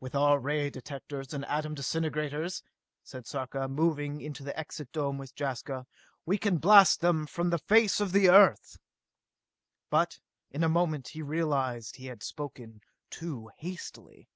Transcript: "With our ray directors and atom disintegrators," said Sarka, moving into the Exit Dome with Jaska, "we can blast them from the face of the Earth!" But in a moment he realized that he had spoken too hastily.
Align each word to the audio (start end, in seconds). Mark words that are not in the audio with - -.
"With 0.00 0.14
our 0.14 0.38
ray 0.38 0.70
directors 0.70 1.34
and 1.34 1.44
atom 1.44 1.74
disintegrators," 1.74 2.62
said 3.04 3.26
Sarka, 3.26 3.68
moving 3.68 4.22
into 4.22 4.42
the 4.42 4.58
Exit 4.58 4.90
Dome 4.92 5.18
with 5.18 5.34
Jaska, 5.38 5.86
"we 6.24 6.38
can 6.38 6.56
blast 6.56 7.02
them 7.02 7.26
from 7.26 7.50
the 7.50 7.58
face 7.58 8.00
of 8.00 8.12
the 8.12 8.30
Earth!" 8.30 8.78
But 9.90 10.20
in 10.50 10.64
a 10.64 10.70
moment 10.70 11.08
he 11.08 11.20
realized 11.20 11.92
that 11.92 11.98
he 11.98 12.06
had 12.06 12.22
spoken 12.22 12.80
too 13.10 13.50
hastily. 13.58 14.30